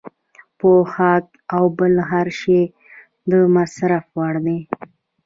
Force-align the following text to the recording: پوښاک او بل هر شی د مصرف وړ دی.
پوښاک 0.59 1.25
او 1.55 1.63
بل 1.77 1.93
هر 2.09 2.27
شی 2.39 2.61
د 3.29 3.31
مصرف 3.55 4.05
وړ 4.17 4.35
دی. 4.45 4.59